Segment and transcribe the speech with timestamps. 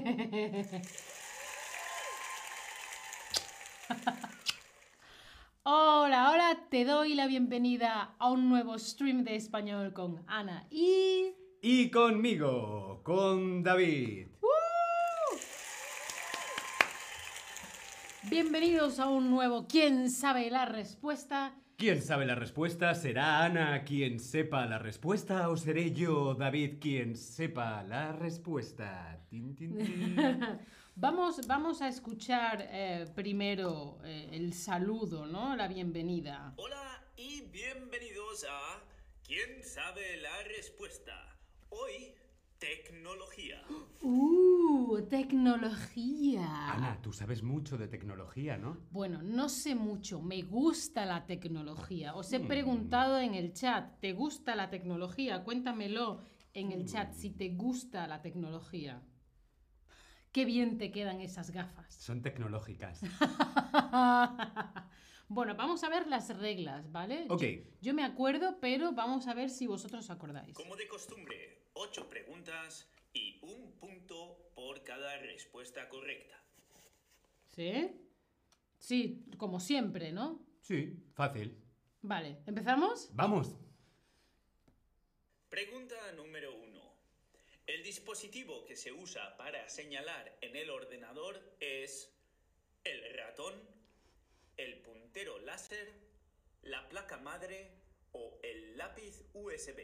[5.62, 11.34] Hola, hola, te doy la bienvenida a un nuevo stream de español con Ana y...
[11.60, 14.28] Y conmigo, con David.
[18.30, 21.54] Bienvenidos a un nuevo ¿Quién sabe la respuesta?
[21.80, 22.94] ¿Quién sabe la respuesta?
[22.94, 29.18] ¿Será Ana quien sepa la respuesta o seré yo, David, quien sepa la respuesta?
[29.30, 30.14] Tin, tin, tin.
[30.96, 35.56] Vamos, vamos a escuchar eh, primero eh, el saludo, ¿no?
[35.56, 36.52] La bienvenida.
[36.58, 38.82] Hola y bienvenidos a
[39.26, 41.34] ¿Quién sabe la respuesta?
[41.70, 42.14] Hoy,
[42.60, 43.62] tecnología.
[44.02, 45.00] ¡Uh!
[45.08, 46.72] Tecnología.
[46.72, 48.76] Ana, tú sabes mucho de tecnología, ¿no?
[48.90, 52.14] Bueno, no sé mucho, me gusta la tecnología.
[52.14, 52.46] Os he Mm.
[52.46, 55.42] preguntado en el chat, ¿te gusta la tecnología?
[55.42, 56.22] Cuéntamelo
[56.54, 59.02] en el chat si te gusta la tecnología.
[60.32, 61.92] Qué bien te quedan esas gafas.
[61.94, 63.00] Son tecnológicas.
[65.30, 67.26] bueno, vamos a ver las reglas, ¿vale?
[67.28, 67.42] Ok.
[67.42, 70.54] Yo, yo me acuerdo, pero vamos a ver si vosotros os acordáis.
[70.54, 76.36] Como de costumbre, ocho preguntas y un punto por cada respuesta correcta.
[77.50, 77.92] ¿Sí?
[78.78, 80.44] Sí, como siempre, ¿no?
[80.62, 81.56] Sí, fácil.
[82.02, 83.10] Vale, ¿empezamos?
[83.14, 83.54] Vamos.
[85.48, 86.80] Pregunta número uno.
[87.68, 92.12] El dispositivo que se usa para señalar en el ordenador es
[92.82, 93.54] el ratón,
[94.62, 95.88] el puntero láser,
[96.62, 97.70] la placa madre
[98.12, 99.80] o el lápiz USB.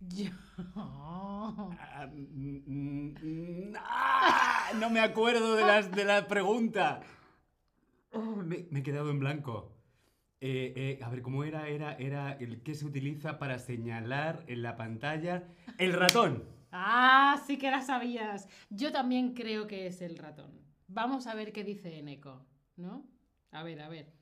[0.00, 0.30] Yo-
[0.76, 7.00] Ah, mm, mm, ah, no me acuerdo de, las, de la pregunta.
[8.12, 9.72] Oh, me, me he quedado en blanco.
[10.40, 11.68] Eh, eh, a ver, ¿cómo era?
[11.68, 15.44] Era, era el que se utiliza para señalar en la pantalla
[15.78, 16.44] el ratón.
[16.72, 18.48] Ah, sí que la sabías.
[18.70, 20.61] Yo también creo que es el ratón.
[20.94, 22.44] Vamos a ver qué dice Eneco,
[22.76, 23.08] ¿no?
[23.50, 24.12] A ver, a ver.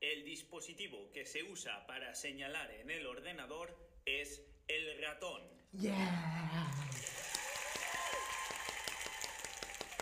[0.00, 3.76] El dispositivo que se usa para señalar en el ordenador
[4.06, 5.42] es el ratón.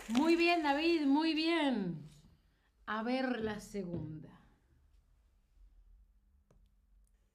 [0.07, 2.09] Muy bien, David, muy bien.
[2.85, 4.29] A ver la segunda.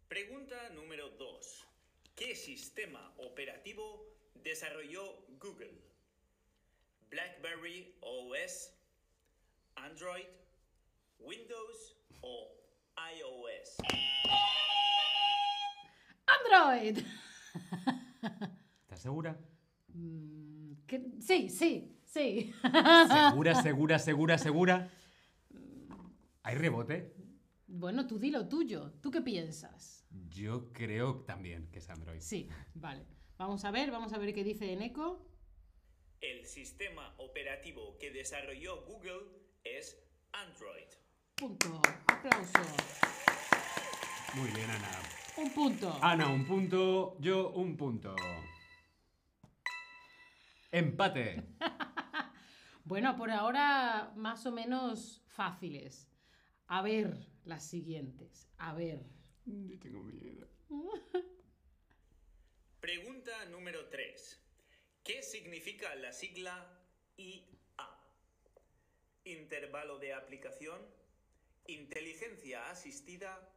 [0.08, 1.66] Pregunta número 2.
[2.14, 4.06] ¿Qué sistema operativo
[4.42, 5.95] desarrolló Google?
[7.20, 8.74] BlackBerry OS,
[9.76, 10.26] Android,
[11.18, 12.52] Windows o
[13.10, 13.78] iOS.
[16.26, 16.98] Android.
[18.82, 19.34] ¿Estás segura?
[19.94, 22.52] Mm, que- Sí, sí, sí.
[23.08, 24.90] ¿Segura, segura, segura, segura?
[26.42, 27.16] ¿Hay rebote?
[27.66, 28.92] Bueno, tú di lo tuyo.
[29.00, 30.06] ¿Tú qué piensas?
[30.28, 32.20] Yo creo también que es Android.
[32.20, 33.06] Sí, vale.
[33.38, 35.26] Vamos a ver, vamos a ver qué dice Eneco.
[36.20, 39.26] El sistema operativo que desarrolló Google
[39.64, 40.86] es Android.
[41.34, 41.82] Punto.
[42.06, 42.60] Aplauso.
[44.34, 45.02] Muy bien, Ana.
[45.36, 45.98] Un punto.
[46.00, 47.16] Ana, un punto.
[47.20, 48.16] Yo, un punto.
[50.72, 51.42] Empate.
[52.86, 56.08] Bueno, por ahora más o menos fáciles.
[56.68, 58.48] A ver las siguientes.
[58.58, 59.04] A ver.
[59.80, 60.48] Tengo miedo.
[62.80, 64.45] Pregunta número 3.
[65.06, 66.66] ¿Qué significa la sigla
[67.16, 67.46] IA?
[69.24, 70.80] Intervalo de aplicación,
[71.68, 73.48] inteligencia asistida,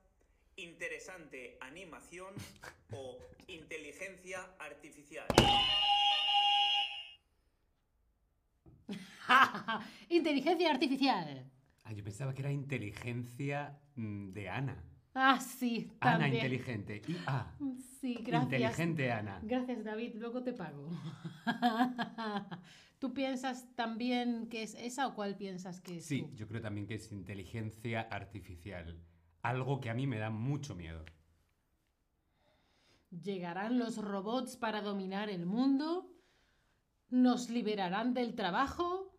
[0.58, 2.36] interesante animación
[2.92, 3.18] o
[3.48, 5.26] inteligencia artificial.
[10.10, 11.52] Inteligencia artificial.
[11.84, 14.89] Ah, yo pensaba que era inteligencia mm, de Ana.
[15.14, 16.36] Ah, sí, Ana también.
[16.36, 17.02] inteligente.
[17.08, 17.56] Y A.
[18.00, 18.44] Sí, gracias.
[18.44, 19.40] Inteligente Ana.
[19.44, 20.16] Gracias, David.
[20.16, 20.90] Luego te pago.
[23.00, 26.06] ¿Tú piensas también que es esa o cuál piensas que es?
[26.06, 26.36] Sí, tú?
[26.36, 29.00] yo creo también que es inteligencia artificial.
[29.42, 31.06] Algo que a mí me da mucho miedo.
[33.10, 36.14] ¿Llegarán los robots para dominar el mundo?
[37.10, 39.18] ¿Nos liberarán del trabajo?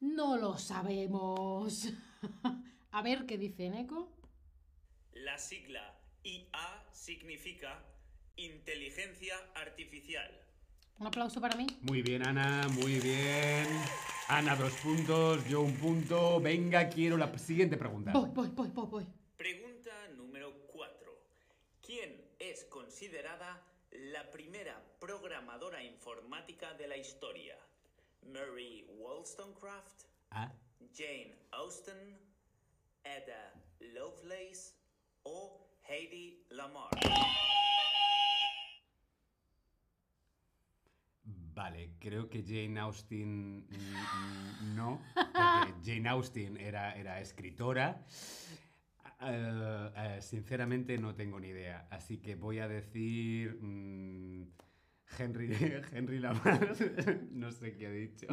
[0.00, 1.92] No lo sabemos.
[2.90, 4.15] A ver qué dice Neko.
[5.26, 5.82] La sigla
[6.22, 7.82] IA significa
[8.36, 10.30] inteligencia artificial.
[11.00, 11.66] Un aplauso para mí.
[11.80, 13.66] Muy bien, Ana, muy bien.
[14.28, 16.40] Ana, dos puntos, yo un punto.
[16.40, 18.12] Venga, quiero la siguiente pregunta.
[18.12, 19.06] Voy, voy, voy, voy, voy.
[19.36, 21.18] Pregunta número 4.
[21.84, 27.58] ¿Quién es considerada la primera programadora informática de la historia?
[28.22, 30.04] ¿Mary Wollstonecraft?
[30.30, 30.52] Ah,
[30.94, 32.16] ¿Jane Austen?
[33.02, 34.85] ¿Ada Lovelace?
[35.28, 36.90] ¿O Heidi Lamar?
[41.52, 48.04] Vale, creo que Jane Austen mm, mm, no, porque Jane Austen era, era escritora.
[49.20, 54.44] Eh, eh, sinceramente no tengo ni idea, así que voy a decir mm,
[55.18, 55.50] Henry,
[55.92, 56.76] Henry Lamar.
[57.32, 58.26] no sé qué ha dicho.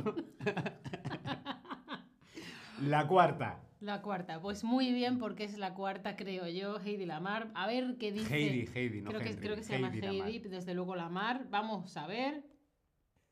[2.83, 3.59] La cuarta.
[3.79, 7.51] La cuarta, pues muy bien porque es la cuarta, creo yo, Heidi Lamar.
[7.53, 8.33] A ver qué dice.
[8.33, 11.47] Heidi, Heidi, no creo, que, creo que se llama Heidi desde luego Lamar.
[11.49, 12.43] Vamos a ver.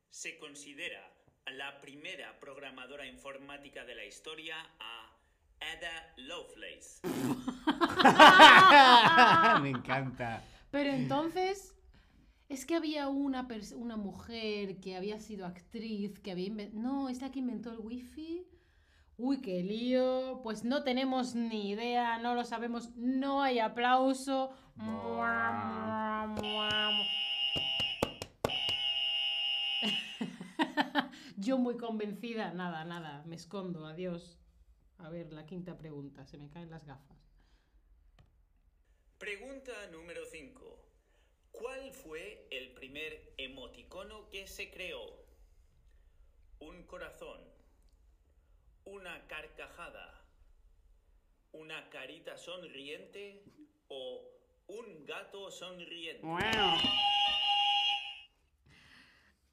[0.09, 1.11] Se considera
[1.47, 5.17] la primera programadora informática de la historia a
[5.59, 7.01] Ada Lovelace.
[9.61, 10.43] Me encanta.
[10.69, 11.75] Pero entonces,
[12.49, 16.81] es que había una, una mujer que había sido actriz, que había inventado...
[16.81, 18.45] No, es la que inventó el wifi.
[19.23, 20.39] Uy, qué lío.
[20.41, 24.51] Pues no tenemos ni idea, no lo sabemos, no hay aplauso.
[31.37, 34.39] Yo muy convencida, nada, nada, me escondo, adiós.
[34.97, 37.19] A ver, la quinta pregunta, se me caen las gafas.
[39.19, 40.79] Pregunta número 5.
[41.51, 45.05] ¿Cuál fue el primer emoticono que se creó?
[46.59, 47.50] ¿Un corazón?
[48.91, 50.21] ¿Una carcajada?
[51.53, 53.41] ¿Una carita sonriente?
[53.87, 54.21] ¿O
[54.67, 56.27] un gato sonriente?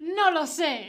[0.01, 0.89] No lo sé.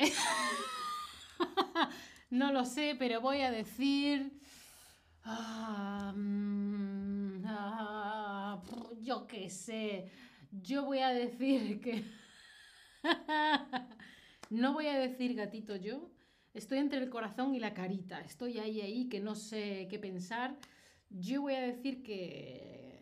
[2.32, 4.42] no lo sé, pero voy a decir...
[5.24, 8.64] Ah, mm, ah,
[9.00, 10.12] yo qué sé.
[10.52, 12.04] Yo voy a decir que...
[14.50, 16.10] no voy a decir gatito yo.
[16.60, 18.20] Estoy entre el corazón y la carita.
[18.20, 20.58] Estoy ahí, ahí, que no sé qué pensar.
[21.10, 23.00] Yo voy a decir que...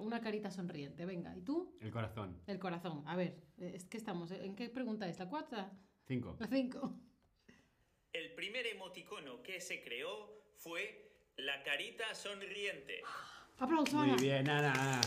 [0.00, 1.06] Una carita sonriente.
[1.06, 1.74] Venga, ¿y tú?
[1.80, 2.42] El corazón.
[2.46, 3.02] El corazón.
[3.06, 4.32] A ver, es que estamos.
[4.32, 5.18] ¿En qué pregunta es?
[5.18, 5.72] ¿La cuarta?
[6.06, 6.36] Cinco.
[6.38, 6.94] ¿La cinco?
[8.12, 13.00] El primer emoticono que se creó fue la carita sonriente.
[13.56, 15.00] ¡Aplauso, Muy bien, Ana.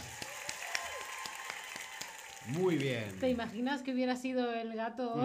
[2.50, 3.20] Muy bien.
[3.20, 5.16] ¿Te imaginas que hubiera sido el gato?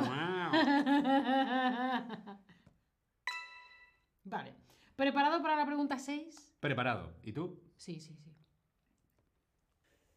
[4.25, 4.55] Vale.
[4.97, 6.55] ¿Preparado para la pregunta 6?
[6.61, 7.15] Preparado.
[7.23, 7.61] ¿Y tú?
[7.77, 8.33] Sí, sí, sí.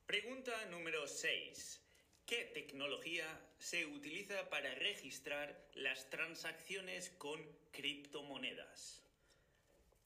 [0.06, 1.82] Pregunta número 6.
[2.26, 3.26] ¿Qué tecnología
[3.60, 7.40] se utiliza para registrar las transacciones con
[7.72, 9.04] criptomonedas?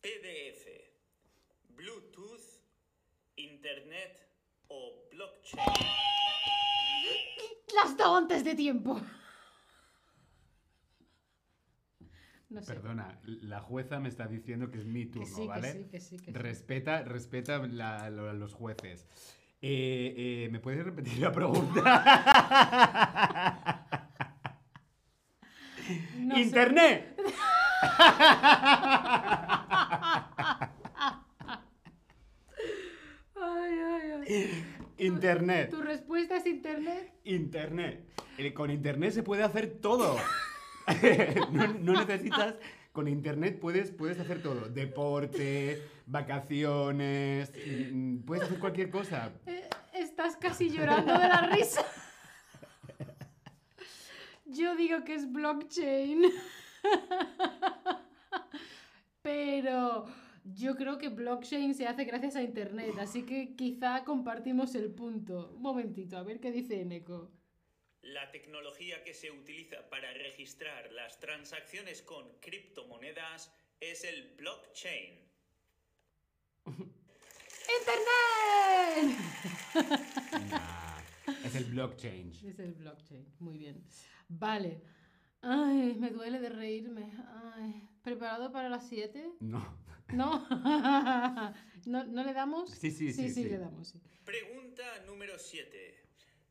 [0.02, 0.68] PDF,
[1.76, 2.62] Bluetooth,
[3.36, 4.28] Internet
[4.68, 5.64] o blockchain.
[7.76, 9.00] ¡Las dado antes de tiempo!
[12.50, 12.74] No sé.
[12.74, 15.72] Perdona, la jueza me está diciendo que es mi turno, que sí, ¿vale?
[15.72, 16.32] que sí, que sí, que sí.
[16.34, 19.06] Respeta, respeta la- lo- los jueces.
[19.62, 21.84] Eh, eh, ¿Me puedes repetir la pregunta?
[26.20, 26.42] No sé.
[26.42, 27.20] ¡Internet!
[33.36, 34.79] Ay, ay, ay.
[35.00, 35.70] Internet.
[35.70, 37.14] ¿Tu respuesta es internet?
[37.24, 38.06] Internet.
[38.54, 40.18] Con internet se puede hacer todo.
[41.52, 42.56] no, no necesitas.
[42.92, 44.68] Con internet puedes, puedes hacer todo.
[44.70, 47.52] Deporte, vacaciones.
[47.92, 49.32] mm, Puedes hacer cualquier cosa.
[49.46, 51.86] Eh, estás casi llorando de la risa.
[54.46, 56.24] Yo digo que es blockchain.
[60.60, 65.54] Yo creo que blockchain se hace gracias a internet, así que quizá compartimos el punto.
[65.56, 67.32] Un momentito, a ver qué dice Eneco.
[68.02, 75.20] La tecnología que se utiliza para registrar las transacciones con criptomonedas es el blockchain.
[77.80, 79.18] ¡Internet!
[80.50, 81.02] Nah,
[81.46, 82.32] es el blockchain.
[82.32, 83.82] Es el blockchain, muy bien.
[84.28, 84.82] Vale.
[85.42, 87.12] Ay, me duele de reírme.
[87.56, 89.36] Ay, ¿Preparado para las 7?
[89.40, 89.78] No.
[90.14, 90.48] ¿No?
[91.86, 92.72] ¿No, ¿No le damos?
[92.72, 93.44] Sí, sí, sí, Sí, sí.
[93.50, 93.90] le damos.
[93.90, 94.02] sí.
[94.26, 95.96] Pregunta número 7.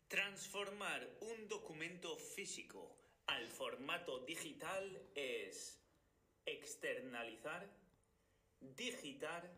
[0.08, 5.82] Transformar un documento físico al formato digital es
[6.46, 7.68] externalizar,
[8.60, 9.50] digitar,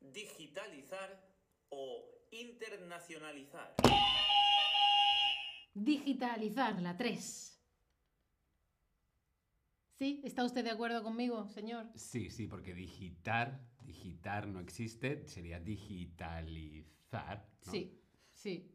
[0.00, 1.28] digitalizar
[1.70, 3.74] o internacionalizar.
[5.74, 7.53] Digitalizar, la 3.
[9.94, 10.20] ¿Sí?
[10.24, 11.86] ¿Está usted de acuerdo conmigo, señor?
[11.94, 17.48] Sí, sí, porque digitar, digitar no existe, sería digitalizar.
[17.66, 17.72] ¿no?
[17.72, 18.00] Sí,
[18.32, 18.70] sí.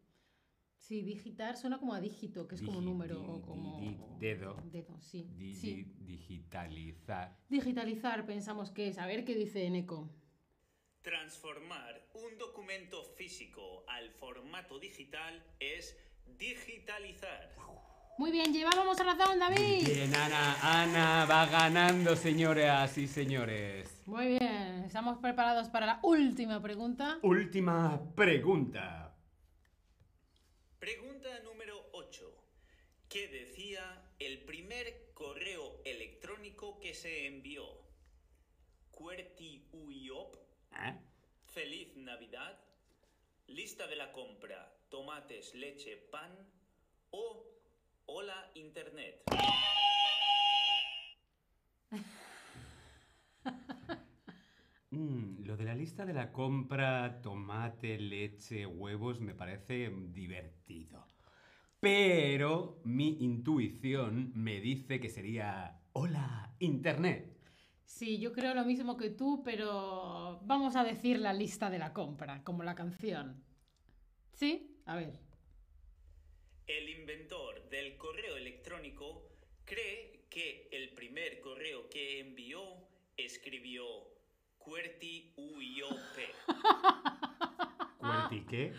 [0.78, 3.80] Sí, digitar suena como a dígito, que es como número o como...
[3.82, 4.56] di- dedo.
[4.72, 5.28] Dedo, sí.
[5.36, 5.74] Di- sí.
[5.84, 7.38] di- digitalizar.
[7.50, 8.98] Digitalizar pensamos que es.
[8.98, 10.10] A ver qué dice Eneco.
[11.02, 15.98] Transformar un documento físico al formato digital es
[16.38, 17.54] digitalizar.
[18.20, 19.86] Muy bien, llevábamos razón, David.
[19.86, 24.04] Bien, Ana, Ana va ganando, señoras y señores.
[24.06, 27.20] Muy bien, estamos preparados para la última pregunta.
[27.22, 29.16] Última pregunta.
[30.80, 32.30] Pregunta número 8.
[33.08, 37.64] ¿Qué decía el primer correo electrónico que se envió?
[38.92, 40.36] ¿Cuerti Uyop?
[40.74, 40.94] ¿Eh?
[41.46, 42.60] ¿Feliz Navidad?
[43.48, 44.76] ¿Lista de la compra?
[44.90, 46.38] ¿Tomates, leche, pan?
[47.12, 47.59] ¿O
[48.12, 49.22] Hola Internet?
[54.92, 61.06] Mm, lo de la lista de la compra, tomate, leche, huevos, me parece divertido.
[61.80, 67.38] Pero mi intuición me dice que sería Hola Internet.
[67.86, 71.94] Sí, yo creo lo mismo que tú, pero vamos a decir la lista de la
[71.94, 73.44] compra, como la canción.
[74.34, 74.82] ¿Sí?
[74.88, 75.29] A ver.
[76.70, 79.28] El inventor del correo electrónico
[79.66, 82.62] cree que el primer correo que envió
[83.18, 83.84] escribió
[84.60, 85.98] QWERTY UIOP.
[87.98, 88.74] ¿Cuerti qué?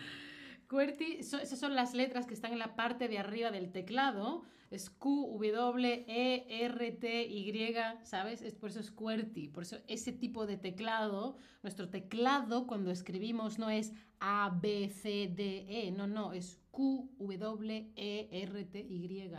[0.69, 4.45] QWERTY, so- esas son las letras que están en la parte de arriba del teclado.
[4.71, 8.41] Es Q, W, E, R, T, Y, ¿sabes?
[8.41, 9.49] Es, por eso es QWERTY.
[9.49, 15.27] Por eso ese tipo de teclado, nuestro teclado cuando escribimos no es A, B, C,
[15.35, 15.91] D, E.
[15.91, 19.31] No, no, es Q, W, E, R, T, Y.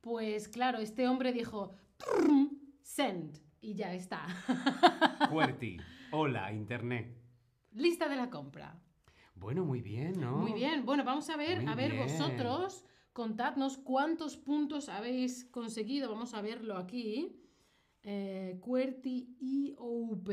[0.00, 4.24] Pues claro, este hombre dijo "Trum, send y ya está.
[5.28, 5.78] Cuerti.
[6.12, 7.18] Hola Internet.
[7.72, 8.80] Lista de la compra.
[9.34, 10.36] Bueno, muy bien, ¿no?
[10.36, 12.04] Muy bien, bueno, vamos a ver, Muy a ver bien.
[12.04, 17.40] vosotros, contadnos cuántos puntos habéis conseguido, vamos a verlo aquí.
[18.04, 20.28] Eh, QWERTY IOUP.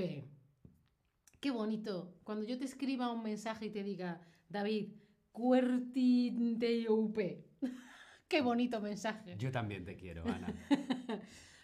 [1.40, 4.92] Qué bonito, cuando yo te escriba un mensaje y te diga, David,
[5.40, 7.18] QWERTY IOUP.
[8.28, 9.36] Qué bonito mensaje.
[9.38, 10.54] Yo también te quiero, Ana.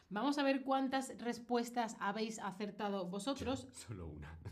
[0.09, 3.67] Vamos a ver cuántas respuestas habéis acertado vosotros.
[3.73, 4.39] Solo una.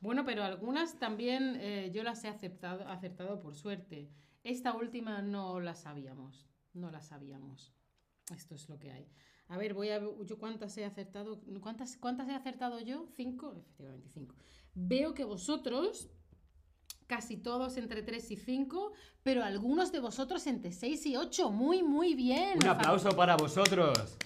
[0.00, 4.08] Bueno, pero algunas también eh, yo las he aceptado, acertado por suerte.
[4.44, 6.48] Esta última no la sabíamos.
[6.72, 7.74] No la sabíamos.
[8.32, 9.10] Esto es lo que hay.
[9.48, 11.40] A ver, voy a ver yo cuántas he acertado.
[11.60, 13.08] ¿Cuántas, cuántas he acertado yo?
[13.16, 14.36] Cinco, efectivamente, cinco.
[14.72, 16.08] Veo que vosotros,
[17.08, 18.92] casi todos entre 3 y 5,
[19.24, 21.50] pero algunos de vosotros entre 6 y 8.
[21.50, 22.58] Muy, muy bien.
[22.62, 24.16] Un aplauso para vosotros.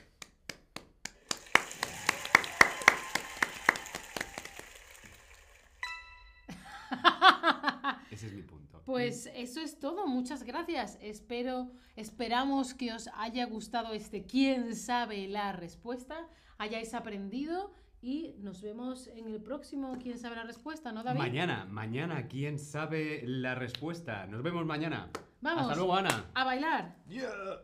[8.10, 8.82] Ese es mi punto.
[8.84, 10.98] Pues eso es todo, muchas gracias.
[11.00, 17.72] Espero, esperamos que os haya gustado este quién sabe la respuesta, hayáis aprendido
[18.02, 21.20] y nos vemos en el próximo quién sabe la respuesta, ¿no, David?
[21.20, 24.26] Mañana, mañana, ¿quién sabe la respuesta?
[24.26, 25.08] Nos vemos mañana.
[25.40, 25.62] Vamos.
[25.62, 26.26] Hasta luego, Ana.
[26.34, 26.96] A bailar.
[27.08, 27.62] Yeah.